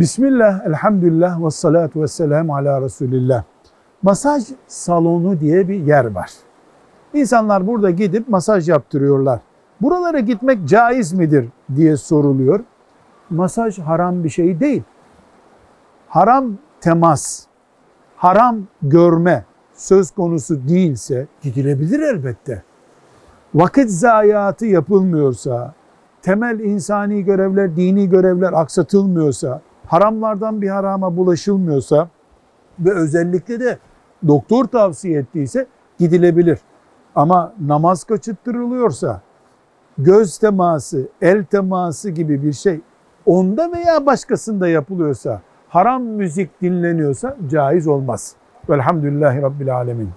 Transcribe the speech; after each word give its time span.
Bismillah, 0.00 0.66
elhamdülillah 0.66 1.44
ve 1.44 1.50
salatu 1.50 2.02
ve 2.02 2.08
selamu 2.08 2.56
ala 2.56 2.82
Resulillah. 2.82 3.44
Masaj 4.02 4.44
salonu 4.66 5.40
diye 5.40 5.68
bir 5.68 5.74
yer 5.74 6.04
var. 6.04 6.30
İnsanlar 7.14 7.66
burada 7.66 7.90
gidip 7.90 8.28
masaj 8.28 8.68
yaptırıyorlar. 8.68 9.40
Buralara 9.80 10.20
gitmek 10.20 10.68
caiz 10.68 11.12
midir 11.12 11.48
diye 11.76 11.96
soruluyor. 11.96 12.60
Masaj 13.30 13.78
haram 13.78 14.24
bir 14.24 14.28
şey 14.28 14.60
değil. 14.60 14.82
Haram 16.08 16.52
temas, 16.80 17.46
haram 18.16 18.58
görme 18.82 19.44
söz 19.74 20.10
konusu 20.10 20.68
değilse 20.68 21.26
gidilebilir 21.42 22.00
elbette. 22.00 22.62
Vakit 23.54 23.90
zayiatı 23.90 24.66
yapılmıyorsa, 24.66 25.74
temel 26.22 26.60
insani 26.60 27.24
görevler, 27.24 27.76
dini 27.76 28.10
görevler 28.10 28.52
aksatılmıyorsa, 28.52 29.60
haramlardan 29.90 30.62
bir 30.62 30.68
harama 30.68 31.16
bulaşılmıyorsa 31.16 32.08
ve 32.78 32.92
özellikle 32.94 33.60
de 33.60 33.78
doktor 34.28 34.64
tavsiye 34.64 35.18
ettiyse 35.18 35.66
gidilebilir. 35.98 36.58
Ama 37.14 37.52
namaz 37.66 38.04
kaçırttırılıyorsa, 38.04 39.20
göz 39.98 40.38
teması, 40.38 41.08
el 41.22 41.44
teması 41.44 42.10
gibi 42.10 42.42
bir 42.42 42.52
şey 42.52 42.80
onda 43.26 43.72
veya 43.72 44.06
başkasında 44.06 44.68
yapılıyorsa, 44.68 45.40
haram 45.68 46.02
müzik 46.02 46.62
dinleniyorsa 46.62 47.36
caiz 47.50 47.86
olmaz. 47.86 48.34
Velhamdülillahi 48.68 49.42
Rabbil 49.42 49.76
Alemin. 49.76 50.08